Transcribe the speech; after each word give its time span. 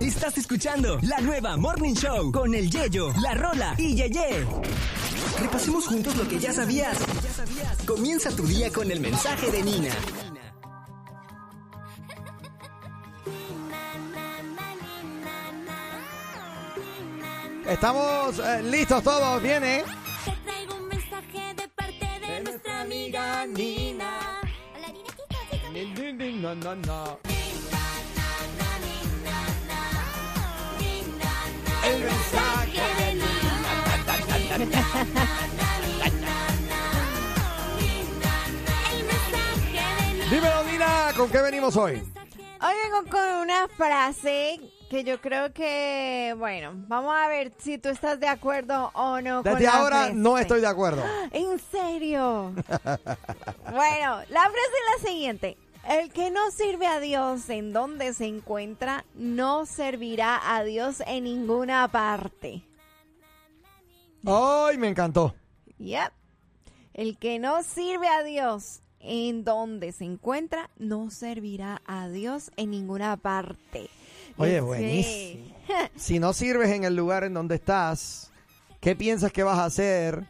Estás 0.00 0.36
escuchando 0.38 0.98
la 1.02 1.20
nueva 1.20 1.56
Morning 1.56 1.94
Show 1.94 2.30
con 2.30 2.54
el 2.54 2.70
Yeyo, 2.70 3.12
la 3.22 3.34
Rola 3.34 3.74
y 3.78 3.94
Yeye. 3.94 4.46
Repasemos 5.40 5.86
juntos 5.86 6.16
lo 6.16 6.28
que 6.28 6.38
ya 6.38 6.52
sabías. 6.52 6.98
Comienza 7.86 8.30
tu 8.30 8.46
día 8.46 8.70
con 8.70 8.90
el 8.90 9.00
mensaje 9.00 9.50
de 9.50 9.62
Nina. 9.62 9.94
Estamos 17.66 18.38
eh, 18.38 18.62
listos 18.64 19.02
todos, 19.02 19.42
viene. 19.42 19.84
Te 20.24 20.32
traigo 20.44 20.74
un 20.74 20.88
mensaje 20.88 21.54
de 21.54 21.68
parte 21.68 22.06
de, 22.20 22.42
nuestra 22.42 22.82
amiga 22.82 23.46
Nina. 23.46 24.40
Hola, 24.74 24.88
Nina, 25.72 26.54
No, 26.54 26.54
no, 26.54 26.76
no. 26.76 27.39
Dímelo, 40.30 40.64
Nina, 40.64 41.12
¿con 41.16 41.28
qué 41.30 41.42
venimos 41.42 41.76
hoy? 41.76 41.94
Hoy 42.62 42.74
vengo 42.84 43.10
con 43.10 43.36
una 43.42 43.66
frase 43.68 44.60
que 44.88 45.02
yo 45.04 45.20
creo 45.20 45.52
que, 45.52 46.34
bueno, 46.38 46.72
vamos 46.88 47.14
a 47.16 47.26
ver 47.28 47.52
si 47.58 47.78
tú 47.78 47.88
estás 47.88 48.20
de 48.20 48.28
acuerdo 48.28 48.90
o 48.94 49.20
no. 49.20 49.42
con 49.42 49.52
Desde 49.54 49.66
la 49.66 49.72
ahora 49.72 49.96
frase. 49.98 50.14
no 50.14 50.38
estoy 50.38 50.60
de 50.60 50.66
acuerdo. 50.66 51.02
¿En 51.32 51.58
serio? 51.70 52.52
bueno, 53.72 54.20
la 54.28 54.42
frase 54.42 54.76
es 54.76 55.02
la 55.02 55.08
siguiente. 55.08 55.56
El 55.88 56.10
que 56.12 56.30
no 56.30 56.50
sirve 56.50 56.86
a 56.86 57.00
Dios 57.00 57.48
en 57.50 57.72
donde 57.72 58.12
se 58.12 58.26
encuentra, 58.26 59.04
no 59.14 59.66
servirá 59.66 60.40
a 60.56 60.62
Dios 60.62 61.02
en 61.06 61.24
ninguna 61.24 61.88
parte. 61.88 62.62
Ay, 64.24 64.76
me 64.78 64.88
encantó. 64.88 65.34
Yep. 65.78 66.12
El 66.92 67.16
que 67.18 67.38
no 67.38 67.62
sirve 67.62 68.08
a 68.08 68.22
Dios 68.22 68.80
en 69.00 69.44
donde 69.44 69.92
se 69.92 70.04
encuentra, 70.04 70.68
no 70.78 71.10
servirá 71.10 71.80
a 71.86 72.08
Dios 72.08 72.50
en 72.56 72.70
ninguna 72.70 73.16
parte. 73.16 73.88
Oye, 74.36 74.60
buenísimo. 74.60 75.44
Si 75.96 76.18
no 76.18 76.32
sirves 76.32 76.70
en 76.70 76.82
el 76.84 76.96
lugar 76.96 77.22
en 77.24 77.32
donde 77.32 77.54
estás, 77.54 78.32
¿qué 78.80 78.96
piensas 78.96 79.32
que 79.32 79.44
vas 79.44 79.58
a 79.58 79.64
hacer 79.66 80.26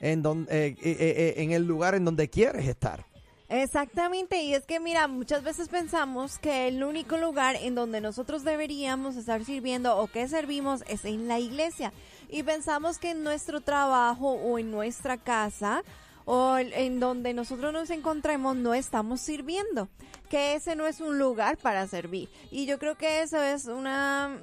en, 0.00 0.20
don- 0.20 0.48
eh, 0.50 0.74
eh, 0.82 0.96
eh, 0.98 1.34
en 1.36 1.52
el 1.52 1.64
lugar 1.64 1.94
en 1.94 2.04
donde 2.04 2.28
quieres 2.28 2.66
estar? 2.66 3.06
Exactamente, 3.50 4.40
y 4.44 4.54
es 4.54 4.64
que 4.64 4.78
mira, 4.78 5.08
muchas 5.08 5.42
veces 5.42 5.68
pensamos 5.68 6.38
que 6.38 6.68
el 6.68 6.84
único 6.84 7.16
lugar 7.16 7.56
en 7.56 7.74
donde 7.74 8.00
nosotros 8.00 8.44
deberíamos 8.44 9.16
estar 9.16 9.44
sirviendo 9.44 9.98
o 9.98 10.06
que 10.06 10.28
servimos 10.28 10.84
es 10.86 11.04
en 11.04 11.26
la 11.26 11.40
iglesia. 11.40 11.92
Y 12.28 12.44
pensamos 12.44 13.00
que 13.00 13.10
en 13.10 13.24
nuestro 13.24 13.60
trabajo 13.60 14.30
o 14.34 14.56
en 14.60 14.70
nuestra 14.70 15.16
casa 15.16 15.82
o 16.26 16.58
en 16.58 17.00
donde 17.00 17.34
nosotros 17.34 17.72
nos 17.72 17.90
encontremos 17.90 18.54
no 18.54 18.72
estamos 18.72 19.20
sirviendo, 19.20 19.88
que 20.28 20.54
ese 20.54 20.76
no 20.76 20.86
es 20.86 21.00
un 21.00 21.18
lugar 21.18 21.56
para 21.56 21.88
servir. 21.88 22.28
Y 22.52 22.66
yo 22.66 22.78
creo 22.78 22.96
que 22.96 23.22
eso 23.22 23.42
es 23.42 23.64
una, 23.66 24.38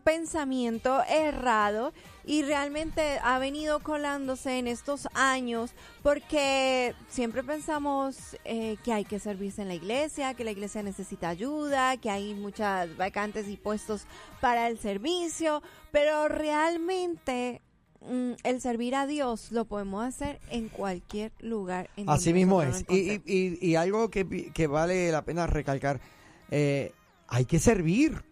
un 0.00 0.04
pensamiento 0.04 1.02
errado 1.08 1.92
y 2.24 2.42
realmente 2.42 3.18
ha 3.22 3.38
venido 3.38 3.80
colándose 3.80 4.58
en 4.58 4.66
estos 4.66 5.08
años 5.14 5.72
porque 6.02 6.94
siempre 7.08 7.42
pensamos 7.42 8.36
eh, 8.44 8.76
que 8.82 8.92
hay 8.92 9.04
que 9.04 9.18
servirse 9.18 9.62
en 9.62 9.68
la 9.68 9.74
iglesia, 9.74 10.34
que 10.34 10.44
la 10.44 10.52
iglesia 10.52 10.82
necesita 10.82 11.28
ayuda, 11.28 11.96
que 11.98 12.08
hay 12.08 12.34
muchas 12.34 12.96
vacantes 12.96 13.48
y 13.48 13.56
puestos 13.56 14.06
para 14.40 14.68
el 14.68 14.78
servicio, 14.78 15.62
pero 15.92 16.28
realmente 16.28 17.60
mm, 18.00 18.32
el 18.42 18.60
servir 18.60 18.94
a 18.94 19.06
Dios 19.06 19.52
lo 19.52 19.66
podemos 19.66 20.04
hacer 20.04 20.40
en 20.50 20.68
cualquier 20.68 21.32
lugar. 21.40 21.90
En 21.96 22.08
Así 22.08 22.32
mismo 22.32 22.62
es. 22.62 22.84
Y, 22.88 23.74
algo 23.74 24.08
que, 24.10 24.50
que 24.52 24.66
vale 24.66 25.12
la 25.12 25.24
pena 25.24 25.46
recalcar, 25.46 26.00
eh, 26.50 26.92
hay 27.28 27.44
que 27.44 27.58
servir. 27.58 28.29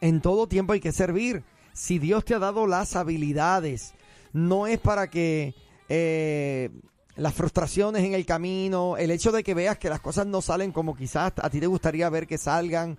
En 0.00 0.20
todo 0.20 0.46
tiempo 0.46 0.72
hay 0.72 0.80
que 0.80 0.92
servir. 0.92 1.42
Si 1.72 1.98
Dios 1.98 2.24
te 2.24 2.34
ha 2.34 2.38
dado 2.38 2.66
las 2.66 2.96
habilidades, 2.96 3.94
no 4.32 4.66
es 4.66 4.78
para 4.78 5.08
que 5.08 5.54
eh, 5.88 6.70
las 7.16 7.34
frustraciones 7.34 8.04
en 8.04 8.14
el 8.14 8.26
camino, 8.26 8.96
el 8.96 9.10
hecho 9.10 9.32
de 9.32 9.42
que 9.42 9.54
veas 9.54 9.78
que 9.78 9.88
las 9.88 10.00
cosas 10.00 10.26
no 10.26 10.42
salen 10.42 10.72
como 10.72 10.94
quizás 10.94 11.32
a 11.36 11.50
ti 11.50 11.60
te 11.60 11.66
gustaría 11.66 12.08
ver 12.10 12.26
que 12.26 12.38
salgan, 12.38 12.98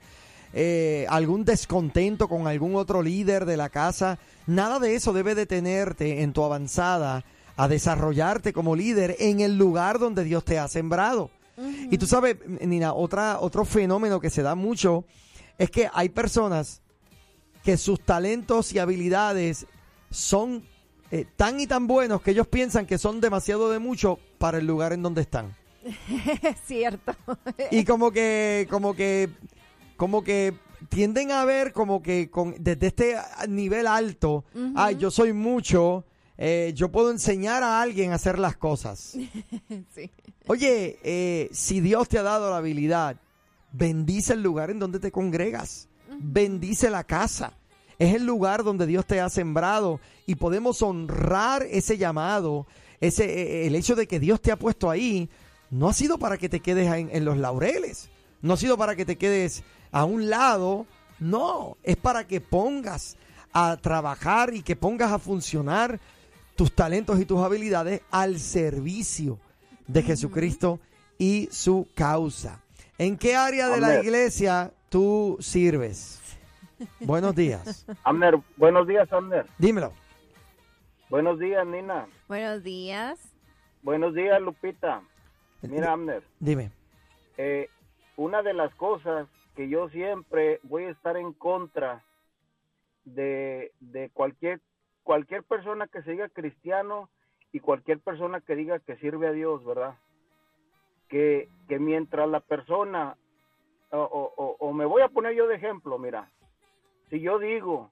eh, 0.54 1.06
algún 1.10 1.46
descontento 1.46 2.28
con 2.28 2.48
algún 2.48 2.76
otro 2.76 3.02
líder 3.02 3.46
de 3.46 3.58
la 3.58 3.70
casa, 3.70 4.18
nada 4.46 4.80
de 4.80 4.96
eso 4.96 5.14
debe 5.14 5.36
detenerte 5.36 6.22
en 6.22 6.34
tu 6.34 6.44
avanzada 6.44 7.24
a 7.58 7.68
desarrollarte 7.68 8.54
como 8.54 8.76
líder 8.76 9.16
en 9.20 9.42
el 9.42 9.58
lugar 9.58 10.00
donde 10.00 10.24
Dios 10.24 10.46
te 10.46 10.60
ha 10.60 10.68
sembrado. 10.68 11.32
Y 11.90 11.98
tú 11.98 12.06
sabes, 12.06 12.38
Nina, 12.62 12.94
otra, 12.94 13.40
otro 13.40 13.66
fenómeno 13.66 14.20
que 14.20 14.30
se 14.30 14.44
da 14.44 14.54
mucho 14.54 15.06
es 15.58 15.72
que 15.72 15.90
hay 15.92 16.10
personas 16.10 16.82
que 17.68 17.76
sus 17.76 18.00
talentos 18.00 18.72
y 18.72 18.80
habilidades 18.80 19.68
son 20.10 20.64
eh, 21.12 21.26
tan 21.36 21.60
y 21.60 21.68
tan 21.68 21.86
buenos 21.86 22.22
que 22.22 22.32
ellos 22.32 22.48
piensan 22.48 22.86
que 22.86 22.98
son 22.98 23.20
demasiado 23.20 23.70
de 23.70 23.78
mucho 23.78 24.20
para 24.38 24.60
el 24.60 24.66
lugar 24.66 24.94
en 24.94 25.04
donde 25.04 25.20
están. 25.20 25.54
es 25.84 26.62
cierto. 26.66 27.14
Y 27.70 27.84
como 27.84 28.12
que, 28.12 28.68
como 28.70 28.94
que, 28.94 29.28
como 29.98 30.24
que 30.24 30.54
tienden 30.88 31.34
a 31.34 31.44
ver 31.44 31.74
como 31.74 32.02
que 32.02 32.30
con, 32.30 32.56
desde 32.58 32.88
este 32.88 33.18
nivel 33.50 33.86
alto, 33.86 34.46
ay, 34.74 34.96
yo 34.96 35.12
soy 35.12 35.34
mucho, 35.34 36.06
eh, 36.38 36.72
yo 36.74 36.90
puedo 36.90 37.12
enseñar 37.12 37.64
a 37.64 37.82
alguien 37.82 38.14
a 38.14 38.16
hacer 38.16 38.40
las 38.40 38.56
cosas. 38.56 39.18
sí. 39.94 40.10
Oye, 40.48 41.00
eh, 41.04 41.50
si 41.52 41.82
Dios 41.82 42.08
te 42.08 42.18
ha 42.18 42.24
dado 42.24 42.50
la 42.50 42.60
habilidad, 42.60 43.18
bendice 43.74 44.36
el 44.36 44.42
lugar 44.42 44.70
en 44.70 44.80
donde 44.80 45.00
te 45.00 45.12
congregas, 45.12 45.90
bendice 46.20 46.90
la 46.90 47.04
casa. 47.04 47.54
Es 48.00 48.14
el 48.14 48.26
lugar 48.26 48.64
donde 48.64 48.86
Dios 48.86 49.06
te 49.06 49.20
ha 49.20 49.30
sembrado 49.30 50.00
y 50.26 50.36
podemos 50.36 50.82
honrar 50.82 51.64
ese 51.64 51.98
llamado, 51.98 52.68
ese 53.02 53.26
eh, 53.26 53.68
el 53.68 53.76
hecho 53.76 53.96
de 53.96 54.08
que 54.08 54.20
Dios 54.20 54.42
te 54.42 54.52
ha 54.52 54.58
puesto 54.58 54.90
ahí. 54.90 55.30
No 55.70 55.90
ha 55.90 55.94
sido 55.94 56.18
para 56.18 56.38
que 56.38 56.50
te 56.50 56.60
quedes 56.60 56.92
en, 56.94 57.10
en 57.12 57.26
los 57.26 57.38
laureles, 57.38 58.10
no 58.42 58.54
ha 58.54 58.58
sido 58.58 58.78
para 58.78 58.96
que 58.96 59.06
te 59.06 59.18
quedes 59.18 59.64
a 59.92 60.06
un 60.06 60.30
lado, 60.30 60.86
no, 61.20 61.78
es 61.84 61.98
para 61.98 62.28
que 62.28 62.40
pongas 62.40 63.18
a 63.52 63.78
trabajar 63.78 64.54
y 64.54 64.62
que 64.62 64.76
pongas 64.76 65.12
a 65.12 65.20
funcionar 65.20 66.00
tus 66.56 66.72
talentos 66.74 67.20
y 67.20 67.26
tus 67.26 67.40
habilidades 67.40 68.02
al 68.12 68.40
servicio 68.40 69.40
de 69.88 70.04
Jesucristo 70.04 70.80
y 71.18 71.50
su 71.52 71.88
causa. 71.96 72.62
¿En 72.98 73.18
qué 73.18 73.36
área 73.36 73.70
de 73.70 73.80
la 73.80 74.00
iglesia 74.00 74.74
tú 74.90 75.38
sirves? 75.40 76.22
Buenos 77.00 77.36
días. 77.36 77.86
Amner, 78.04 78.38
buenos 78.56 78.88
días, 78.88 79.12
Amner. 79.12 79.46
Dímelo. 79.58 79.94
Buenos 81.10 81.40
días, 81.40 81.66
Nina. 81.66 82.08
Buenos 82.28 82.64
días. 82.64 83.34
Buenos 83.82 84.14
días, 84.14 84.42
Lupita. 84.42 85.02
Mira, 85.62 85.94
Amner, 85.94 86.24
Dime. 86.40 86.72
eh, 87.38 87.70
una 88.16 88.44
de 88.44 88.54
las 88.54 88.74
cosas 88.76 89.28
que 89.56 89.70
yo 89.70 89.90
siempre 89.90 90.60
voy 90.64 90.84
a 90.84 90.90
estar 90.92 91.18
en 91.18 91.34
contra 91.34 92.04
de, 93.06 93.72
de 93.80 94.10
cualquier, 94.12 94.62
cualquier 95.04 95.44
persona 95.44 95.88
que 95.88 96.04
se 96.04 96.12
diga 96.12 96.30
cristiano 96.30 97.10
y 97.52 97.60
cualquier 97.60 98.00
persona 98.00 98.42
que 98.42 98.56
diga 98.56 98.80
que 98.80 98.98
sirve 98.98 99.28
a 99.28 99.32
Dios, 99.32 99.66
¿verdad? 99.66 99.96
Que, 101.08 101.50
que 101.68 101.80
mientras 101.80 102.30
la 102.30 102.42
persona, 102.42 103.18
o, 103.92 104.00
o- 104.38 104.56
o- 104.60 104.74
me 104.74 104.86
voy 104.86 105.02
a 105.02 105.08
poner 105.10 105.34
yo 105.34 105.48
de 105.48 105.56
ejemplo, 105.56 105.98
mira, 105.98 106.30
si 107.10 107.20
yo 107.22 107.40
digo, 107.40 107.90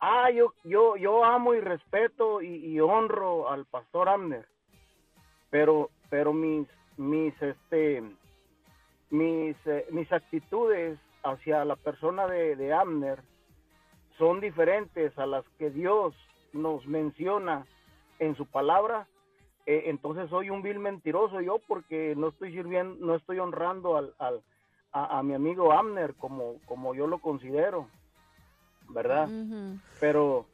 ah, 0.00 0.30
yo, 0.30 0.52
yo, 0.64 0.96
yo 0.96 1.24
amo 1.24 1.54
y 1.54 1.60
respeto 1.60 2.42
y, 2.42 2.78
honro 2.80 3.48
al 3.50 3.64
pastor 3.66 4.08
Amner, 4.08 4.46
pero, 5.50 5.90
pero 6.10 6.32
mis, 6.32 6.68
mis, 6.96 7.34
este, 7.40 8.02
mis, 9.10 9.56
eh, 9.66 9.86
mis 9.90 10.10
actitudes 10.12 10.98
hacia 11.22 11.64
la 11.64 11.76
persona 11.76 12.26
de, 12.26 12.56
de 12.56 12.72
Amner 12.72 13.20
son 14.18 14.40
diferentes 14.40 15.16
a 15.18 15.26
las 15.26 15.44
que 15.58 15.70
Dios 15.70 16.14
nos 16.52 16.86
menciona 16.86 17.66
en 18.18 18.34
su 18.36 18.46
palabra, 18.46 19.06
eh, 19.66 19.84
entonces 19.86 20.30
soy 20.30 20.48
un 20.50 20.62
vil 20.62 20.78
mentiroso 20.78 21.40
yo 21.40 21.58
porque 21.66 22.14
no 22.16 22.28
estoy 22.28 22.52
sirviendo, 22.52 23.04
no 23.04 23.14
estoy 23.14 23.38
honrando 23.40 23.96
al- 23.96 24.14
a, 24.96 25.18
a 25.18 25.22
mi 25.22 25.34
amigo 25.34 25.72
Amner 25.72 26.14
como, 26.14 26.54
como 26.66 26.94
yo 26.94 27.06
lo 27.06 27.18
considero, 27.18 27.88
¿verdad? 28.88 29.28
Pero 30.00 30.46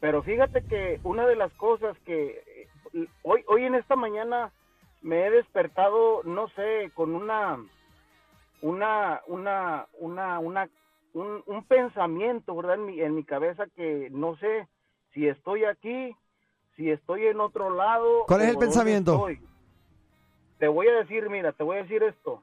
pero 0.00 0.22
fíjate 0.22 0.62
que 0.64 1.00
una 1.04 1.26
de 1.26 1.36
las 1.36 1.52
cosas 1.54 1.96
que 2.04 2.68
eh, 2.92 3.06
hoy 3.22 3.42
hoy 3.46 3.64
en 3.64 3.74
esta 3.74 3.96
mañana 3.96 4.52
me 5.00 5.26
he 5.26 5.30
despertado 5.30 6.22
no 6.24 6.48
sé 6.48 6.90
con 6.94 7.14
una 7.14 7.58
una 8.60 9.22
una 9.26 9.86
una 9.98 10.38
una 10.40 10.68
un, 11.14 11.42
un 11.46 11.64
pensamiento, 11.64 12.54
¿verdad? 12.54 12.74
En 12.74 12.86
mi, 12.86 13.00
en 13.00 13.14
mi 13.14 13.24
cabeza 13.24 13.64
que 13.74 14.08
no 14.10 14.36
sé 14.36 14.68
si 15.14 15.26
estoy 15.26 15.64
aquí, 15.64 16.14
si 16.76 16.90
estoy 16.90 17.26
en 17.26 17.40
otro 17.40 17.70
lado. 17.70 18.24
¿Cuál 18.26 18.42
es 18.42 18.48
el 18.50 18.58
pensamiento? 18.58 19.26
Te 20.58 20.68
voy 20.68 20.88
a 20.88 20.94
decir, 20.96 21.30
mira, 21.30 21.52
te 21.52 21.62
voy 21.62 21.78
a 21.78 21.82
decir 21.82 22.02
esto. 22.02 22.42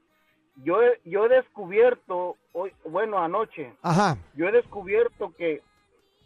Yo 0.57 0.81
he, 0.83 0.99
yo 1.03 1.25
he 1.25 1.29
descubierto, 1.29 2.37
hoy, 2.51 2.71
bueno, 2.85 3.17
anoche, 3.17 3.73
Ajá. 3.81 4.17
yo 4.35 4.47
he 4.47 4.51
descubierto 4.51 5.33
que, 5.35 5.61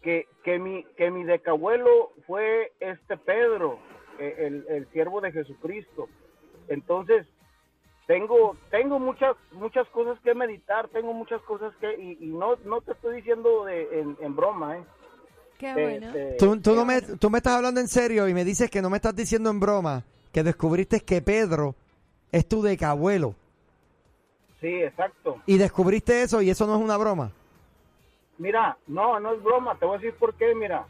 que, 0.02 0.28
que, 0.44 0.60
mi, 0.60 0.84
que 0.98 1.10
mi 1.12 1.24
decabuelo 1.24 2.12
fue 2.28 2.74
este 2.80 3.16
Pedro, 3.18 3.80
eh, 4.20 4.36
el, 4.40 4.66
el 4.70 4.88
siervo 4.92 5.22
de 5.22 5.32
Jesucristo. 5.32 6.10
Entonces, 6.68 7.26
tengo, 8.06 8.58
tengo 8.70 9.00
muchas, 9.00 9.36
muchas 9.54 9.88
cosas 9.90 10.20
que 10.22 10.34
meditar, 10.36 10.90
tengo 10.90 11.14
muchas 11.14 11.42
cosas 11.44 11.74
que, 11.80 11.94
y, 11.98 12.18
y 12.22 12.28
no, 12.28 12.56
no 12.66 12.82
te 12.82 12.92
estoy 12.92 13.18
diciendo 13.18 13.66
de, 13.66 14.00
en, 14.02 14.18
en 14.20 14.36
broma, 14.36 14.78
¿eh? 14.78 14.84
Qué 15.58 15.70
Eh, 15.72 15.74
bueno. 15.74 16.12
eh, 16.16 16.36
Tú, 16.38 16.60
tú 16.62 16.76
no 16.76 16.86
me, 16.86 17.02
tú 17.02 17.30
me 17.30 17.38
estás 17.40 17.54
hablando 17.56 17.80
en 17.80 17.88
serio 17.88 18.28
y 18.28 18.34
me 18.34 18.44
dices 18.46 18.70
que 18.70 18.82
no 18.82 18.90
me 18.90 18.98
estás 18.98 19.16
diciendo 19.16 19.50
en 19.50 19.60
broma 19.60 20.04
que 20.32 20.44
descubriste 20.44 21.00
que 21.00 21.22
Pedro 21.22 21.76
es 22.32 22.48
tu 22.48 22.62
decabuelo. 22.62 23.36
Sí, 24.68 24.84
exacto. 24.84 25.42
Y 25.46 25.58
descubriste 25.58 26.22
eso 26.22 26.42
y 26.42 26.50
eso 26.50 26.68
no 26.68 26.76
es 26.76 26.82
una 26.82 26.98
broma. 26.98 27.32
Mira, 28.38 28.78
no, 28.88 29.20
no 29.20 29.34
es 29.34 29.42
broma, 29.42 29.76
te 29.80 29.86
voy 29.86 29.98
a 29.98 30.00
decir 30.00 30.16
por 30.18 30.34
qué, 30.36 30.54
mira. 30.54 30.86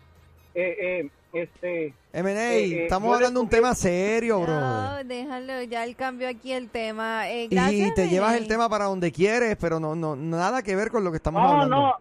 Eh, 0.54 0.76
eh, 0.80 1.10
este, 1.34 1.94
M&A, 2.14 2.54
Eh, 2.54 2.66
eh, 2.66 2.84
estamos 2.84 3.14
hablando 3.14 3.40
de 3.40 3.44
un 3.44 3.50
tema 3.50 3.76
serio, 3.76 4.42
bro. 4.42 4.60
No, 4.60 5.04
déjalo, 5.04 5.62
ya 5.64 5.84
él 5.84 5.96
cambió 5.96 6.28
aquí 6.28 6.52
el 6.52 6.70
tema. 6.70 7.30
Eh, 7.30 7.48
y 7.52 7.94
te 7.94 8.10
llevas 8.10 8.36
el 8.36 8.48
tema 8.48 8.68
para 8.68 8.86
donde 8.86 9.12
quieres, 9.12 9.56
pero 9.60 9.80
no, 9.80 9.96
no, 9.96 10.16
nada 10.16 10.64
que 10.64 10.76
ver 10.76 10.90
con 10.90 11.04
lo 11.04 11.12
que 11.12 11.18
estamos 11.18 11.42
no, 11.42 11.50
hablando. 11.50 11.76
no, 11.76 11.94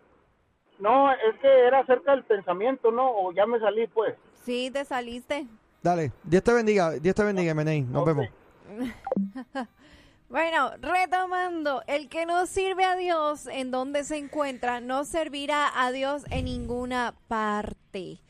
no, 0.79 1.13
es 1.13 1.39
que 1.41 1.49
era 1.67 1.81
acerca 1.81 2.13
del 2.13 2.25
pensamiento, 2.25 2.91
¿no? 2.91 3.11
O 3.11 3.33
ya 3.33 3.47
me 3.47 3.61
salí, 3.61 3.87
pues. 3.89 4.15
Sí, 4.45 4.71
te 4.73 4.85
saliste. 4.85 5.47
Dale, 5.83 6.13
Dios 6.25 6.43
te 6.43 6.53
bendiga, 6.53 6.93
Dios 6.93 7.15
te 7.15 7.23
bendiga, 7.23 7.53
M&A, 7.53 7.81
nos 7.93 8.05
vemos. 8.05 8.27
Bueno, 10.29 10.73
retomando, 10.81 11.83
el 11.87 12.09
que 12.09 12.27
no 12.27 12.47
sirve 12.47 12.85
a 12.85 12.97
Dios 12.97 13.47
en 13.47 13.71
donde 13.71 14.03
se 14.05 14.17
encuentra, 14.17 14.81
no 14.81 15.05
servirá 15.05 15.71
a 15.81 15.93
Dios 15.93 16.25
en 16.31 16.47
ninguna 16.47 17.15
parte. 17.29 18.21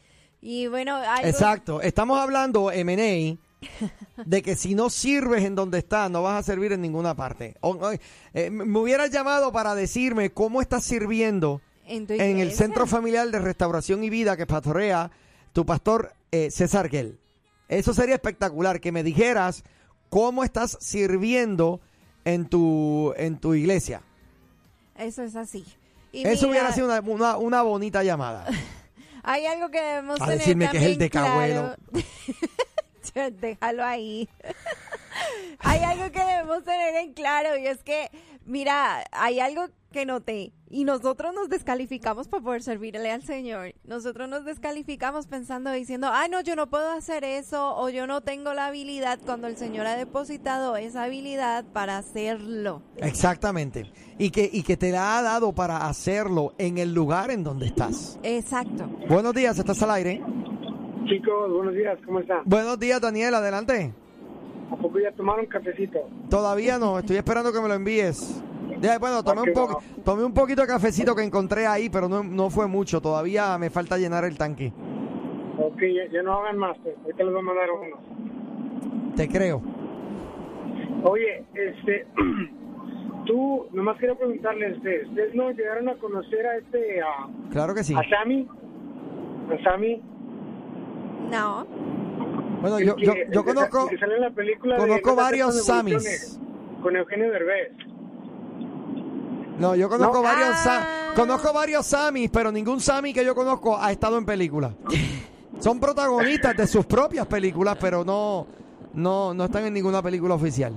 Y 0.42 0.66
bueno, 0.66 0.96
algo- 0.96 1.26
Exacto, 1.26 1.80
estamos 1.80 2.18
hablando, 2.20 2.70
M&A, 2.70 3.36
de 4.26 4.42
que 4.42 4.54
si 4.56 4.74
no 4.74 4.90
sirves 4.90 5.42
en 5.44 5.54
donde 5.54 5.78
estás, 5.78 6.10
no 6.10 6.22
vas 6.22 6.38
a 6.38 6.42
servir 6.42 6.72
en 6.72 6.82
ninguna 6.82 7.14
parte. 7.16 7.56
O- 7.62 7.90
eh, 8.34 8.50
me 8.50 8.78
hubieras 8.78 9.10
llamado 9.10 9.50
para 9.50 9.74
decirme 9.74 10.30
cómo 10.30 10.60
estás 10.60 10.84
sirviendo 10.84 11.62
en, 11.86 12.06
el. 12.38 12.52
Centro 12.52 12.86
Familiar 12.86 13.28
de 13.30 13.38
Restauración 13.38 14.04
y 14.04 14.10
Vida 14.10 14.36
que 14.36 14.46
pastorea 14.46 15.10
tu 15.54 15.64
pastor 15.64 16.12
eh, 16.30 16.50
César 16.50 16.90
Gell. 16.90 17.18
Eso 17.68 17.94
sería 17.94 18.16
espectacular, 18.16 18.80
que 18.80 18.92
me 18.92 19.02
dijeras 19.02 19.64
cómo 20.10 20.44
estás 20.44 20.76
sirviendo 20.80 21.80
en 22.26 22.46
tu, 22.46 23.14
en 23.16 23.38
tu 23.38 23.54
iglesia. 23.54 24.02
Eso 24.98 25.22
es 25.22 25.36
así. 25.36 25.64
Y 26.12 26.26
Eso 26.26 26.48
mira, 26.48 26.50
hubiera 26.50 26.72
sido 26.72 26.86
una, 26.86 27.00
una- 27.00 27.36
una 27.38 27.62
bonita 27.62 28.02
llamada. 28.02 28.46
Hay 29.22 29.46
algo 29.46 29.70
que 29.70 29.80
debemos 29.80 30.20
A 30.20 30.24
tener 30.24 30.38
decirme 30.38 30.68
que 30.70 30.76
es 30.78 30.82
el 30.84 30.98
decabuelo. 30.98 31.74
claro. 33.12 33.36
Déjalo 33.40 33.84
ahí. 33.84 34.28
hay 35.60 35.80
algo 35.80 36.12
que 36.12 36.18
debemos 36.22 36.62
tener 36.64 36.94
en 36.96 37.12
claro 37.14 37.56
y 37.56 37.66
es 37.66 37.82
que, 37.82 38.10
mira, 38.44 39.04
hay 39.12 39.40
algo 39.40 39.68
que 39.96 40.04
noté 40.04 40.52
y 40.68 40.84
nosotros 40.84 41.32
nos 41.34 41.48
descalificamos 41.48 42.28
para 42.28 42.42
poder 42.42 42.62
servirle 42.62 43.10
al 43.10 43.22
Señor. 43.22 43.72
Nosotros 43.82 44.28
nos 44.28 44.44
descalificamos 44.44 45.26
pensando, 45.26 45.72
diciendo, 45.72 46.10
ay, 46.12 46.28
no, 46.28 46.42
yo 46.42 46.54
no 46.54 46.68
puedo 46.68 46.90
hacer 46.90 47.24
eso 47.24 47.74
o 47.78 47.88
yo 47.88 48.06
no 48.06 48.20
tengo 48.20 48.52
la 48.52 48.66
habilidad 48.66 49.18
cuando 49.24 49.46
el 49.46 49.56
Señor 49.56 49.86
ha 49.86 49.96
depositado 49.96 50.76
esa 50.76 51.04
habilidad 51.04 51.64
para 51.72 51.96
hacerlo. 51.96 52.82
Exactamente. 52.98 53.90
Y 54.18 54.28
que, 54.32 54.50
y 54.52 54.64
que 54.64 54.76
te 54.76 54.92
la 54.92 55.16
ha 55.16 55.22
dado 55.22 55.54
para 55.54 55.86
hacerlo 55.86 56.52
en 56.58 56.76
el 56.76 56.92
lugar 56.92 57.30
en 57.30 57.42
donde 57.42 57.64
estás. 57.64 58.20
Exacto. 58.22 58.84
Buenos 59.08 59.32
días, 59.32 59.58
estás 59.58 59.82
al 59.82 59.92
aire. 59.92 60.22
Chicos, 61.06 61.50
buenos 61.54 61.72
días, 61.72 61.98
¿cómo 62.04 62.20
están? 62.20 62.42
Buenos 62.44 62.78
días, 62.78 63.00
Daniel, 63.00 63.34
adelante. 63.34 63.94
¿A 64.70 64.76
poco 64.76 64.98
ya 64.98 65.10
tomaron 65.12 65.46
cafecito? 65.46 66.00
Todavía 66.28 66.78
no, 66.78 66.98
estoy 66.98 67.16
esperando 67.16 67.50
que 67.50 67.62
me 67.62 67.68
lo 67.68 67.74
envíes. 67.74 68.42
Ya, 68.80 68.98
bueno, 68.98 69.22
tomé 69.22 69.42
un, 69.42 69.52
poco, 69.52 69.82
tomé 70.04 70.24
un 70.24 70.34
poquito 70.34 70.62
de 70.62 70.68
cafecito 70.68 71.14
que 71.14 71.22
encontré 71.22 71.66
ahí, 71.66 71.88
pero 71.88 72.08
no, 72.08 72.22
no 72.22 72.50
fue 72.50 72.66
mucho. 72.66 73.00
Todavía 73.00 73.56
me 73.58 73.70
falta 73.70 73.96
llenar 73.96 74.24
el 74.24 74.36
tanque. 74.36 74.72
Ok, 75.58 75.80
ya, 76.12 76.22
no 76.22 76.34
hagan 76.34 76.58
más, 76.58 76.76
pues. 76.82 76.94
ahorita 77.04 77.24
les 77.24 77.32
voy 77.32 77.40
a 77.40 77.44
mandar 77.44 77.68
unos. 77.70 79.14
Te 79.16 79.28
creo. 79.28 79.62
Oye, 81.04 81.44
este, 81.54 82.06
tú, 83.26 83.66
nomás 83.72 83.96
quiero 83.98 84.16
preguntarles, 84.18 84.76
este, 84.76 85.06
¿ustedes 85.08 85.34
no 85.34 85.50
llegaron 85.52 85.88
a 85.88 85.94
conocer 85.96 86.46
a 86.46 86.56
este, 86.58 87.00
a, 87.00 87.28
Claro 87.50 87.74
que 87.74 87.84
sí. 87.84 87.94
a 87.94 88.02
Sammy? 88.08 88.46
¿A 89.50 89.64
Sammy? 89.64 90.02
No. 91.30 91.66
Bueno, 92.60 92.80
yo, 92.80 92.96
que- 92.96 93.04
yo, 93.06 93.14
yo 93.30 93.44
conozco, 93.44 93.84
el 93.84 93.90
que 93.90 93.98
sale 93.98 94.16
en 94.16 94.20
la 94.22 94.30
película 94.30 94.74
de 94.76 94.80
conozco 94.80 95.14
varios 95.16 95.64
Samis. 95.64 96.38
Con 96.82 96.96
Eugenio 96.96 97.30
Derbez. 97.30 97.72
No, 99.58 99.74
yo 99.74 99.88
conozco 99.88 100.16
No. 100.16 100.22
varios 100.22 100.54
Ah. 100.66 101.12
Conozco 101.14 101.52
varios 101.52 101.86
Samis, 101.86 102.28
pero 102.30 102.52
ningún 102.52 102.78
Sami 102.80 103.12
que 103.14 103.24
yo 103.24 103.34
conozco 103.34 103.76
ha 103.78 103.90
estado 103.90 104.18
en 104.18 104.26
películas. 104.26 104.72
Son 105.60 105.80
protagonistas 105.80 106.54
de 106.56 106.66
sus 106.66 106.84
propias 106.84 107.26
películas, 107.26 107.78
pero 107.80 108.04
no, 108.04 108.46
no, 108.92 109.32
no 109.32 109.44
están 109.44 109.64
en 109.64 109.72
ninguna 109.72 110.02
película 110.02 110.34
oficial. 110.34 110.74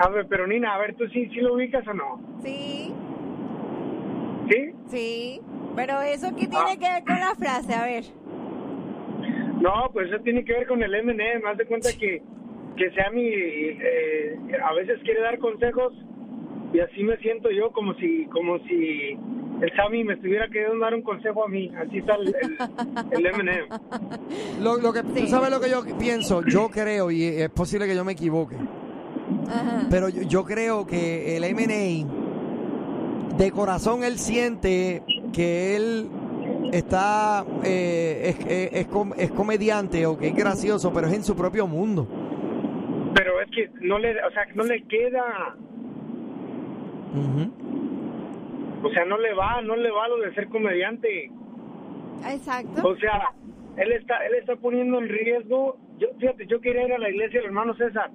A 0.00 0.08
ver, 0.08 0.26
pero 0.28 0.46
Nina, 0.48 0.74
a 0.74 0.78
ver, 0.78 0.96
¿tú 0.96 1.04
sí, 1.12 1.28
sí 1.28 1.36
lo 1.36 1.54
ubicas 1.54 1.86
o 1.86 1.94
no? 1.94 2.20
Sí, 2.42 2.92
¿Sí? 4.50 4.72
sí. 4.90 5.40
Pero 5.76 6.00
eso 6.02 6.28
qué 6.30 6.48
tiene 6.48 6.72
Ah. 6.72 6.76
que 6.78 6.88
ver 6.88 7.04
con 7.04 7.20
la 7.20 7.34
frase, 7.36 7.74
a 7.74 7.84
ver. 7.84 8.04
No, 9.60 9.72
pues 9.92 10.08
eso 10.12 10.20
tiene 10.24 10.44
que 10.44 10.52
ver 10.52 10.66
con 10.66 10.82
el 10.82 10.92
M&M. 10.94 11.40
Más 11.44 11.56
de 11.56 11.66
cuenta 11.66 11.90
que, 11.98 12.22
que 12.76 12.90
Sammy 12.96 13.22
eh, 13.24 14.36
a 14.62 14.72
veces 14.74 14.98
quiere 15.04 15.20
dar 15.20 15.38
consejos 15.38 15.92
y 16.74 16.80
así 16.80 17.02
me 17.04 17.16
siento 17.18 17.50
yo 17.50 17.70
como 17.72 17.94
si 17.94 18.26
como 18.26 18.58
si 18.66 19.16
el 19.62 19.72
Sammy 19.76 20.04
me 20.04 20.14
estuviera 20.14 20.48
queriendo 20.48 20.78
dar 20.80 20.94
un 20.94 21.02
consejo 21.02 21.44
a 21.44 21.48
mí. 21.48 21.70
Así 21.78 21.98
está 21.98 22.16
el, 22.16 22.28
el, 22.28 22.58
el 23.12 23.26
M&M. 23.40 23.68
Lo, 24.60 24.76
lo 24.78 24.92
que, 24.92 25.02
¿Tú 25.02 25.14
Sí. 25.16 25.28
sabes 25.28 25.50
lo 25.50 25.60
que 25.60 25.70
yo 25.70 25.82
pienso? 25.98 26.42
Yo 26.44 26.68
creo, 26.68 27.10
y 27.10 27.22
es 27.24 27.48
posible 27.50 27.86
que 27.86 27.94
yo 27.94 28.04
me 28.04 28.12
equivoque, 28.12 28.56
Ajá. 29.48 29.86
pero 29.90 30.08
yo, 30.08 30.22
yo 30.22 30.44
creo 30.44 30.86
que 30.86 31.36
el 31.36 31.44
M&A, 31.44 33.36
de 33.36 33.50
corazón 33.52 34.02
él 34.04 34.18
siente 34.18 35.02
que 35.32 35.76
él 35.76 36.08
está, 36.72 37.44
eh, 37.64 38.34
es, 38.38 38.46
es- 38.46 38.72
es 38.72 38.86
com- 38.88 39.12
es 39.16 39.30
comediante 39.30 40.06
o 40.06 40.16
que 40.18 40.28
es 40.28 40.34
gracioso, 40.34 40.92
pero 40.92 41.06
es 41.06 41.14
en 41.14 41.22
su 41.24 41.36
propio 41.36 41.66
mundo. 41.66 42.08
Pero 43.14 43.40
es 43.40 43.50
que 43.52 43.70
no 43.80 43.98
le, 43.98 44.10
o 44.24 44.30
sea, 44.32 44.44
no 44.54 44.64
le 44.64 44.82
queda, 44.84 45.56
O 48.82 48.90
sea, 48.90 49.04
no 49.04 49.18
le 49.18 49.34
va, 49.34 49.62
no 49.62 49.76
le 49.76 49.90
va 49.90 50.08
lo 50.08 50.18
de 50.18 50.34
ser 50.34 50.48
comediante. 50.48 51.30
Exacto. 52.26 52.88
O 52.88 52.96
sea, 52.96 53.30
él 53.76 53.92
está, 53.92 54.26
él 54.26 54.34
está 54.34 54.56
poniendo 54.56 54.98
en 54.98 55.08
riesgo. 55.08 55.76
Yo, 55.98 56.08
fíjate, 56.18 56.46
yo 56.46 56.60
quería 56.60 56.86
ir 56.86 56.92
a 56.92 56.98
la 56.98 57.10
iglesia 57.10 57.40
del 57.40 57.48
hermano 57.48 57.74
César, 57.76 58.10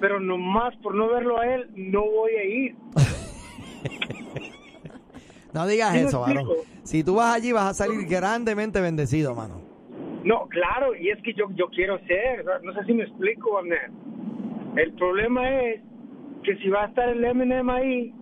pero 0.00 0.18
nomás 0.20 0.76
por 0.76 0.94
no 0.94 1.08
verlo 1.08 1.38
a 1.38 1.46
él, 1.54 1.68
no 1.74 2.02
voy 2.02 2.32
a 2.32 2.44
ir. 2.44 2.74
No 5.52 5.66
digas 5.68 5.94
eso, 5.94 6.20
varón. 6.20 6.48
Si 6.82 7.04
tú 7.04 7.14
vas 7.14 7.36
allí 7.36 7.52
vas 7.52 7.66
a 7.66 7.74
salir 7.74 8.08
grandemente 8.08 8.80
bendecido, 8.80 9.36
mano. 9.36 9.62
No, 10.24 10.48
claro, 10.48 10.96
y 10.96 11.10
es 11.10 11.22
que 11.22 11.32
yo, 11.34 11.48
yo 11.54 11.68
quiero 11.68 11.98
ser, 12.06 12.44
no 12.64 12.72
sé 12.72 12.84
si 12.84 12.92
me 12.92 13.04
explico. 13.04 13.60
El 14.76 14.92
problema 14.94 15.48
es 15.60 15.80
que 16.42 16.56
si 16.56 16.68
va 16.68 16.82
a 16.84 16.86
estar 16.86 17.08
el 17.08 17.24
M&M 17.24 17.72
ahí, 17.72 18.12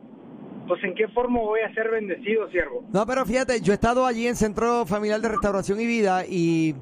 pues 0.69 0.83
en 0.85 0.95
qué 0.95 1.09
forma 1.09 1.40
voy 1.40 1.61
a 1.61 1.73
ser 1.75 1.90
bendecido, 1.90 2.49
siervo. 2.50 2.85
No, 2.92 3.04
pero 3.07 3.25
fíjate, 3.26 3.61
yo 3.61 3.73
he 3.73 3.75
estado 3.75 4.07
allí 4.07 4.26
en 4.26 4.37
Centro 4.37 4.87
Familiar 4.87 5.21
de 5.21 5.28
Restauración 5.28 5.81
y 5.81 5.87
Vida 5.87 6.25
y 6.26 6.75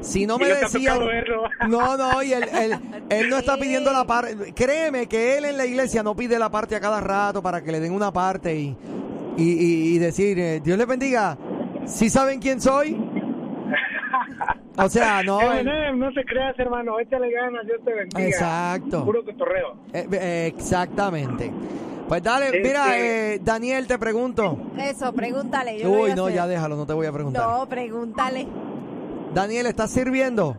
si 0.00 0.26
no 0.26 0.38
me 0.38 0.48
no 0.48 1.06
verlo. 1.06 1.42
No, 1.68 1.96
no, 1.96 2.22
y 2.22 2.32
él, 2.32 2.44
él, 2.54 2.72
él 3.10 3.28
no 3.30 3.36
está 3.38 3.56
pidiendo 3.56 3.92
la 3.92 4.04
parte... 4.06 4.52
Créeme 4.54 5.06
que 5.06 5.38
él 5.38 5.44
en 5.44 5.56
la 5.56 5.66
iglesia 5.66 6.02
no 6.02 6.16
pide 6.16 6.38
la 6.38 6.50
parte 6.50 6.74
a 6.76 6.80
cada 6.80 7.00
rato 7.00 7.42
para 7.42 7.62
que 7.62 7.70
le 7.72 7.80
den 7.80 7.92
una 7.92 8.10
parte 8.12 8.54
y, 8.54 8.76
y, 9.36 9.42
y- 9.44 9.94
y 9.94 9.98
decir, 9.98 10.38
eh, 10.38 10.60
Dios 10.62 10.76
les 10.78 10.86
bendiga. 10.86 11.36
¿Sí 11.86 12.08
saben 12.10 12.40
quién 12.40 12.60
soy? 12.60 12.96
O 14.76 14.88
sea, 14.88 15.22
no... 15.24 15.40
él- 15.52 15.68
M&M, 15.68 15.98
no 15.98 16.12
te 16.12 16.24
creas, 16.24 16.58
hermano, 16.58 16.98
échale 16.98 17.30
ganas, 17.30 17.64
Dios 17.66 17.78
te 17.84 17.92
bendiga. 17.94 18.26
Exacto. 18.26 19.04
Puro 19.04 19.24
cotorreo. 19.24 19.76
Eh, 19.92 20.06
eh, 20.12 20.52
exactamente. 20.54 21.50
Pues 22.10 22.24
dale, 22.24 22.60
mira, 22.60 22.96
Este- 22.96 23.34
eh, 23.34 23.40
Daniel, 23.40 23.86
te 23.86 23.96
pregunto. 23.96 24.58
Eso, 24.76 25.12
pregúntale. 25.12 25.78
yo 25.78 25.88
Uy, 25.92 26.12
no, 26.16 26.24
hacer. 26.24 26.34
ya 26.34 26.48
déjalo, 26.48 26.74
no 26.74 26.84
te 26.84 26.92
voy 26.92 27.06
a 27.06 27.12
preguntar. 27.12 27.46
No, 27.48 27.68
pregúntale. 27.68 28.48
Daniel, 29.32 29.66
¿estás 29.66 29.92
sirviendo? 29.92 30.56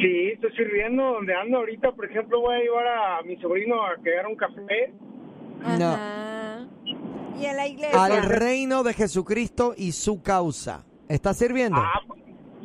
Sí, 0.00 0.28
estoy 0.32 0.52
sirviendo 0.52 1.02
donde 1.14 1.34
ando 1.34 1.58
ahorita. 1.58 1.90
Por 1.90 2.08
ejemplo, 2.08 2.42
voy 2.42 2.54
a 2.54 2.58
llevar 2.60 2.86
a 2.86 3.22
mi 3.22 3.38
sobrino 3.38 3.84
a 3.84 4.00
que 4.04 4.16
haga 4.16 4.28
un 4.28 4.36
café. 4.36 4.94
No. 5.80 7.40
Y 7.40 7.46
en 7.46 7.56
la 7.56 7.66
iglesia. 7.66 8.04
Al 8.04 8.22
reino 8.22 8.84
de 8.84 8.94
Jesucristo 8.94 9.74
y 9.76 9.90
su 9.90 10.22
causa. 10.22 10.84
¿Estás 11.08 11.38
sirviendo? 11.38 11.78
Ah, 11.80 12.02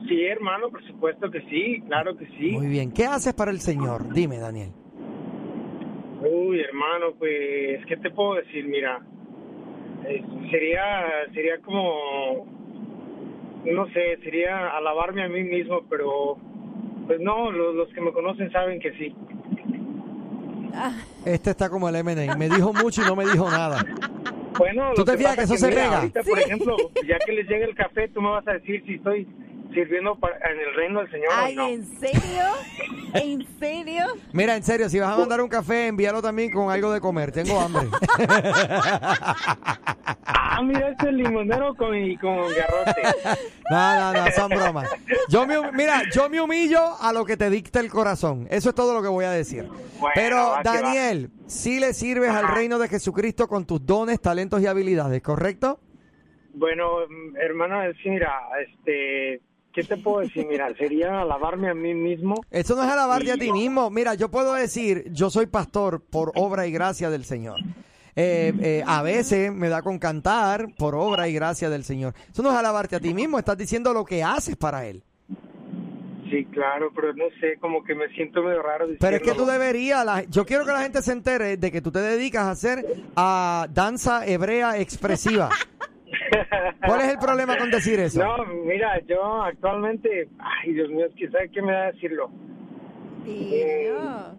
sí, 0.08 0.24
hermano, 0.24 0.70
por 0.70 0.86
supuesto 0.86 1.32
que 1.32 1.42
sí, 1.50 1.82
claro 1.88 2.16
que 2.16 2.28
sí. 2.38 2.52
Muy 2.52 2.68
bien. 2.68 2.92
¿Qué 2.92 3.08
haces 3.08 3.34
para 3.34 3.50
el 3.50 3.60
Señor? 3.60 4.14
Dime, 4.14 4.38
Daniel. 4.38 4.72
Uy, 6.56 6.62
hermano, 6.62 7.14
pues, 7.20 7.86
¿qué 7.86 7.98
te 7.98 8.10
puedo 8.12 8.36
decir? 8.36 8.66
Mira, 8.66 9.02
eh, 10.08 10.24
sería, 10.50 11.06
sería 11.34 11.58
como, 11.60 12.46
no 13.66 13.86
sé, 13.88 14.18
sería 14.24 14.70
alabarme 14.70 15.26
a 15.26 15.28
mí 15.28 15.44
mismo, 15.44 15.82
pero, 15.90 16.38
pues 17.08 17.20
no, 17.20 17.52
los, 17.52 17.76
los 17.76 17.90
que 17.90 18.00
me 18.00 18.14
conocen 18.14 18.50
saben 18.54 18.80
que 18.80 18.94
sí. 18.94 19.14
Este 21.26 21.50
está 21.50 21.70
como 21.70 21.90
el 21.90 21.96
M&A. 21.98 22.38
Me 22.38 22.48
dijo 22.48 22.72
mucho 22.72 23.02
y 23.02 23.06
no 23.06 23.18
me 23.18 23.26
dijo 23.26 23.50
nada. 23.52 23.84
Bueno, 24.58 24.94
¿Tú 24.94 25.02
lo 25.02 25.06
te 25.06 25.18
fijas 25.18 25.36
que 25.36 25.44
eso 25.44 25.56
es 25.56 25.60
se 25.60 25.68
mira, 25.68 25.82
pega? 25.84 25.98
Ahorita, 25.98 26.22
por 26.24 26.40
ejemplo, 26.40 26.76
ya 27.06 27.18
que 27.20 27.34
les 27.34 27.50
llegue 27.50 27.66
el 27.66 27.76
café, 27.76 28.08
tú 28.08 28.22
me 28.22 28.30
vas 28.30 28.48
a 28.48 28.54
decir 28.54 28.82
si 28.86 28.94
estoy 28.94 29.28
sirviendo 29.76 30.16
para- 30.16 30.38
en 30.52 30.60
el 30.60 30.74
reino 30.74 31.00
del 31.02 31.12
Señor 31.12 31.30
Ay, 31.32 31.58
o 31.58 31.62
no. 31.62 31.68
¿en 31.68 31.86
serio? 32.00 32.44
¿En 33.14 33.60
serio? 33.60 34.06
Mira, 34.34 34.56
en 34.56 34.64
serio, 34.64 34.90
si 34.90 35.00
vas 35.00 35.14
a 35.14 35.18
mandar 35.20 35.42
un 35.42 35.50
café, 35.50 35.88
envíalo 35.88 36.22
también 36.22 36.52
con 36.52 36.72
algo 36.72 36.92
de 36.92 37.00
comer. 37.00 37.32
Tengo 37.32 37.60
hambre. 37.60 37.88
Ah, 40.58 40.62
mira, 40.64 40.90
este 40.90 41.12
limonero 41.12 41.76
con, 41.76 41.90
con 42.18 42.38
garrote. 42.54 43.02
No, 43.70 44.14
no, 44.14 44.26
no, 44.26 44.32
son 44.32 44.50
bromas. 44.50 44.88
Yo 45.28 45.48
me, 45.48 45.72
mira, 45.72 46.04
yo 46.14 46.30
me 46.30 46.40
humillo 46.40 46.80
a 47.02 47.12
lo 47.12 47.26
que 47.26 47.36
te 47.36 47.50
dicta 47.50 47.80
el 47.80 47.90
corazón. 47.90 48.48
Eso 48.52 48.70
es 48.70 48.76
todo 48.76 48.94
lo 48.94 49.02
que 49.02 49.08
voy 49.08 49.26
a 49.26 49.32
decir. 49.32 49.64
Bueno, 50.00 50.12
Pero. 50.14 50.54
Daniel, 50.64 51.32
si 51.48 51.80
le 51.80 51.94
sirves 51.94 52.30
al 52.30 52.48
reino 52.48 52.78
de 52.78 52.88
Jesucristo 52.88 53.48
con 53.48 53.66
tus 53.66 53.84
dones, 53.86 54.22
talentos 54.22 54.62
y 54.62 54.68
habilidades, 54.68 55.22
¿correcto? 55.24 55.80
Bueno, 56.54 57.00
hermano, 57.42 57.82
sí, 58.04 58.10
mira, 58.10 58.40
este, 58.66 59.42
¿qué 59.76 59.84
te 59.84 59.98
puedo 59.98 60.20
decir? 60.22 60.46
Mira, 60.48 60.74
sería 60.78 61.22
alabarme 61.22 61.70
a 61.70 61.74
mí 61.76 61.94
mismo. 61.94 62.36
Eso 62.50 62.76
no 62.76 62.84
es 62.84 62.90
alabarte 62.90 63.32
a 63.34 63.38
ti 63.38 63.52
mismo. 63.52 63.90
Mira, 63.90 64.14
yo 64.16 64.32
puedo 64.32 64.54
decir, 64.54 65.04
yo 65.12 65.30
soy 65.30 65.46
pastor 65.48 66.02
por 66.02 66.32
obra 66.36 66.66
y 66.66 66.72
gracia 66.72 67.10
del 67.10 67.26
Señor. 67.26 67.60
Eh, 68.16 68.54
eh, 68.62 68.84
a 68.88 69.02
veces 69.04 69.52
me 69.52 69.68
da 69.68 69.82
con 69.82 70.00
cantar 70.00 70.68
por 70.78 70.96
obra 70.96 71.28
y 71.28 71.34
gracia 71.34 71.70
del 71.70 71.84
Señor. 71.84 72.14
Eso 72.32 72.42
no 72.42 72.50
es 72.52 72.56
alabarte 72.56 72.96
a 72.96 73.00
ti 73.02 73.14
mismo, 73.14 73.38
estás 73.38 73.58
diciendo 73.58 73.94
lo 73.94 74.06
que 74.06 74.24
haces 74.24 74.56
para 74.56 74.88
Él. 74.88 75.04
Sí, 76.30 76.44
claro, 76.46 76.90
pero 76.96 77.14
no 77.14 77.26
sé, 77.40 77.58
como 77.60 77.84
que 77.84 77.94
me 77.94 78.08
siento 78.16 78.42
medio 78.42 78.62
raro 78.64 78.86
diciendo. 78.88 78.98
Pero 79.00 79.18
es 79.18 79.22
que 79.22 79.34
tú 79.36 79.46
deberías, 79.46 80.04
la- 80.04 80.24
yo 80.24 80.44
quiero 80.46 80.66
que 80.66 80.72
la 80.72 80.82
gente 80.82 81.02
se 81.04 81.12
entere 81.12 81.58
de 81.58 81.72
que 81.72 81.82
tú 81.82 81.92
te 81.92 82.00
dedicas 82.00 82.46
a 82.46 82.52
hacer 82.52 82.84
a 83.16 83.68
danza 83.72 84.26
hebrea 84.26 84.80
expresiva. 84.80 85.50
¿Cuál 86.86 87.02
es 87.02 87.10
el 87.10 87.18
problema 87.20 87.58
con 87.58 87.70
decir 87.72 88.00
eso? 88.00 88.24
No, 88.24 88.46
mira, 88.66 89.00
yo 89.08 89.42
actualmente, 89.44 90.28
ay, 90.40 90.74
Dios 90.74 90.90
mío, 90.90 91.06
es 91.08 91.16
que 91.16 91.30
¿sabe 91.30 91.50
qué 91.52 91.62
me 91.62 91.72
da 91.72 91.92
decirlo? 91.92 92.30
Tío. 93.24 94.36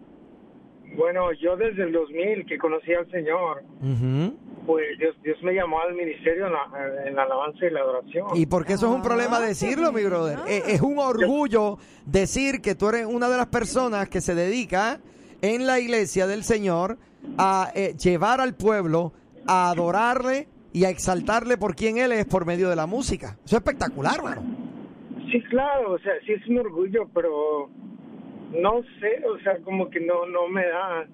Bueno, 0.95 1.31
yo 1.33 1.55
desde 1.57 1.83
el 1.83 1.91
2000 1.91 2.45
que 2.45 2.57
conocí 2.57 2.93
al 2.93 3.09
Señor, 3.11 3.63
Ujú. 3.81 4.35
pues 4.65 4.97
Dios, 4.97 5.15
Dios 5.23 5.37
me 5.43 5.53
llamó 5.53 5.79
al 5.81 5.93
ministerio 5.93 6.47
en 6.47 6.53
la, 6.53 7.05
en 7.07 7.15
la 7.15 7.23
alabanza 7.23 7.65
y 7.65 7.69
la 7.69 7.81
adoración. 7.81 8.27
Y 8.35 8.45
porque 8.47 8.73
eso 8.73 8.87
es 8.87 8.95
un 8.95 9.03
problema 9.03 9.39
decirlo, 9.39 9.91
mi 9.91 10.03
brother. 10.03 10.39
Eh, 10.47 10.63
Es, 10.67 10.81
un 10.81 10.97
orgullo 10.97 11.77
decir 12.05 12.61
que 12.61 12.73
tú 12.73 12.89
eres 12.89 13.05
una 13.05 13.29
de 13.29 13.37
las 13.37 13.47
personas 13.47 14.09
que 14.09 14.21
se 14.21 14.33
dedica 14.33 14.99
en 15.41 15.67
la 15.67 15.79
iglesia 15.79 16.25
del 16.25 16.43
Señor 16.43 16.97
a 17.37 17.71
eh, 17.75 17.93
llevar 18.01 18.41
al 18.41 18.55
pueblo 18.55 19.13
a 19.45 19.69
adorarle 19.69 20.47
y 20.73 20.85
a 20.85 20.89
exaltarle 20.89 21.57
por 21.57 21.75
quien 21.75 21.97
Él 21.97 22.11
es 22.11 22.25
por 22.25 22.45
medio 22.45 22.69
de 22.69 22.75
la 22.75 22.85
música. 22.85 23.37
Eso 23.45 23.57
es 23.57 23.61
espectacular, 23.61 24.21
mano. 24.21 24.41
Sí, 25.31 25.41
claro, 25.49 25.93
o 25.93 25.99
sea, 25.99 26.13
sí 26.25 26.33
es 26.33 26.47
un 26.47 26.59
orgullo, 26.59 27.09
pero 27.13 27.69
no 28.51 28.81
sé, 28.99 29.23
o 29.27 29.39
sea, 29.39 29.57
como 29.63 29.89
que 29.89 29.99
no 29.99 30.25
no 30.27 30.47
me 30.47 30.65
da. 30.65 31.05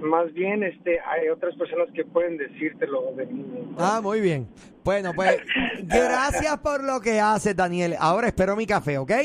Más 0.00 0.32
bien, 0.32 0.62
este, 0.62 0.98
hay 1.00 1.28
otras 1.28 1.54
personas 1.56 1.88
que 1.94 2.04
pueden 2.04 2.38
decírtelo 2.38 3.12
de 3.16 3.26
mí. 3.26 3.44
Ah, 3.76 4.00
muy 4.02 4.20
bien. 4.22 4.48
Bueno, 4.82 5.12
pues 5.14 5.36
gracias 5.82 6.58
por 6.60 6.82
lo 6.82 7.00
que 7.00 7.20
haces, 7.20 7.54
Daniel. 7.54 7.96
Ahora 7.98 8.28
espero 8.28 8.56
mi 8.56 8.66
café, 8.66 8.98
¿ok? 8.98 9.12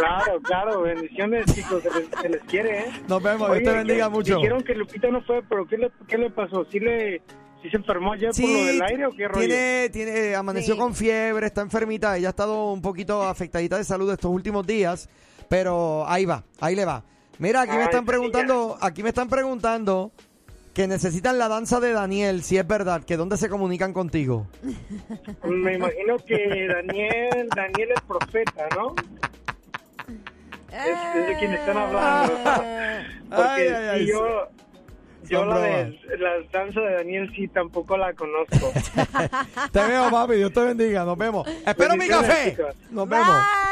Claro, 0.00 0.40
claro, 0.40 0.80
bendiciones, 0.80 1.44
chicos, 1.54 1.82
se 1.82 1.90
les, 1.90 2.08
se 2.08 2.28
les 2.30 2.40
quiere, 2.44 2.78
¿eh? 2.78 2.84
Nos 3.06 3.22
vemos, 3.22 3.52
Dios 3.52 3.64
te 3.64 3.76
bendiga 3.76 4.08
mucho. 4.08 4.36
Dijeron 4.36 4.62
que 4.62 4.74
Lupita 4.74 5.08
no 5.10 5.20
fue, 5.20 5.42
pero 5.42 5.66
¿qué 5.66 5.76
le, 5.76 5.90
qué 6.08 6.16
le 6.16 6.30
pasó? 6.30 6.64
¿Sí, 6.70 6.80
le, 6.80 7.20
¿Sí 7.62 7.68
se 7.70 7.76
enfermó 7.76 8.12
ayer 8.14 8.30
por 8.30 8.40
lo 8.48 8.64
del 8.64 8.82
aire 8.82 9.06
o 9.06 9.10
qué 9.12 9.28
rollo? 9.28 9.46
tiene, 9.46 9.88
tiene, 9.90 10.34
amaneció 10.34 10.74
Sí. 10.74 10.80
con 10.80 10.94
fiebre, 10.94 11.46
está 11.46 11.60
enfermita, 11.60 12.16
ella 12.16 12.28
ha 12.28 12.30
estado 12.30 12.72
un 12.72 12.80
poquito 12.80 13.22
afectadita 13.22 13.76
de 13.76 13.84
salud 13.84 14.10
estos 14.10 14.30
últimos 14.30 14.66
días, 14.66 15.08
pero 15.48 16.04
ahí 16.08 16.24
va, 16.24 16.44
ahí 16.60 16.74
le 16.74 16.84
va. 16.86 17.04
Mira, 17.38 17.62
aquí 17.62 17.76
me 17.76 17.84
están 17.84 18.04
preguntando, 18.06 18.78
aquí 18.80 19.02
me 19.02 19.10
están 19.10 19.28
preguntando 19.28 20.10
que 20.74 20.86
necesitan 20.86 21.36
la 21.38 21.48
danza 21.48 21.80
de 21.80 21.92
Daniel, 21.92 22.42
si 22.42 22.56
es 22.56 22.66
verdad, 22.66 23.02
que 23.04 23.16
dónde 23.16 23.36
se 23.36 23.48
comunican 23.48 23.92
contigo. 23.92 24.46
Me 25.44 25.74
imagino 25.74 26.16
que 26.18 26.66
Daniel, 26.68 27.48
Daniel 27.54 27.88
es 27.94 28.00
profeta, 28.02 28.68
¿no? 28.76 28.94
Es, 30.72 31.16
es 31.16 31.26
de 31.28 31.36
quien 31.38 31.52
están 31.52 31.76
hablando. 31.76 32.32
Porque 33.28 33.42
Ay, 33.42 33.68
ay, 33.68 33.88
ay, 33.92 34.06
sí, 34.06 34.12
yo, 35.28 35.44
la, 35.44 35.58
de, 35.58 36.00
la 36.18 36.30
danza 36.52 36.80
de 36.80 36.94
Daniel 36.94 37.32
sí 37.34 37.48
tampoco 37.48 37.96
la 37.96 38.12
conozco. 38.14 38.72
Te 39.72 39.84
veo, 39.84 40.10
papi, 40.10 40.34
Dios 40.34 40.52
te 40.52 40.60
bendiga, 40.60 41.04
nos 41.04 41.18
vemos. 41.18 41.46
Espero 41.66 41.96
mi 41.96 42.08
café. 42.08 42.56
Nos 42.90 43.08
vemos. 43.08 43.28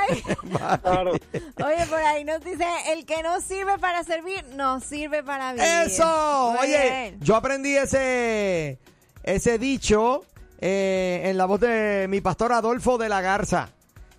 Bye. 0.42 0.78
Claro. 0.82 1.12
Oye, 1.12 1.86
por 1.88 1.98
ahí 1.98 2.24
nos 2.24 2.42
dice, 2.42 2.64
el 2.92 3.04
que 3.04 3.22
no 3.22 3.40
sirve 3.40 3.78
para 3.78 4.02
servir, 4.04 4.44
no 4.54 4.80
sirve 4.80 5.22
para 5.22 5.52
vivir. 5.52 5.66
Eso, 5.86 6.54
Muy 6.58 6.68
oye, 6.68 6.90
bien. 6.90 7.20
yo 7.20 7.36
aprendí 7.36 7.76
ese 7.76 8.78
ese 9.22 9.58
dicho 9.58 10.24
eh, 10.60 11.22
en 11.24 11.36
la 11.36 11.44
voz 11.44 11.60
de 11.60 12.06
mi 12.08 12.20
pastor 12.20 12.52
Adolfo 12.52 12.98
de 12.98 13.08
la 13.08 13.20
Garza. 13.20 13.68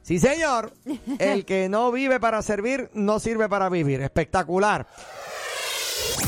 Sí, 0.04 0.20
señor. 0.20 0.72
El 1.20 1.46
que 1.46 1.70
no 1.70 1.92
vive 1.92 2.20
para 2.20 2.42
servir, 2.42 2.90
no 2.94 3.20
sirve 3.20 3.50
para 3.50 3.70
vivir. 3.70 4.02
Espectacular. 4.02 4.88